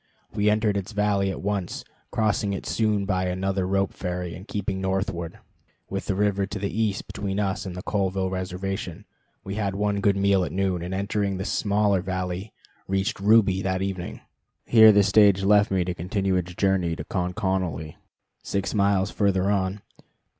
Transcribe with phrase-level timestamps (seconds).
[0.33, 4.81] We entered its valley at once, crossed it soon by another rope ferry, and keeping
[4.81, 5.37] northward,
[5.91, 9.05] with the river to the east between us and the Colville Reservation,
[9.47, 12.51] had one good meal at noon, and entering a smaller valley,
[12.87, 14.21] reached Ruby that evening.
[14.65, 17.95] Here the stage left me to continue its way to Conconally,
[18.41, 19.81] six miles further on.